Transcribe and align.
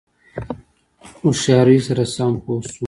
هوښیاری 1.19 1.77
سره 1.87 2.03
سم 2.15 2.33
پوه 2.43 2.61
شو. 2.69 2.77